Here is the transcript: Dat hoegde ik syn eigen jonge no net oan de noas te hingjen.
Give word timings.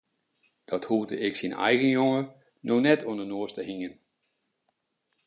Dat 0.65 0.85
hoegde 0.85 1.17
ik 1.17 1.35
syn 1.35 1.53
eigen 1.69 1.87
jonge 1.97 2.23
no 2.65 2.75
net 2.85 3.05
oan 3.07 3.17
de 3.21 3.27
noas 3.29 3.53
te 3.55 3.63
hingjen. 3.69 3.95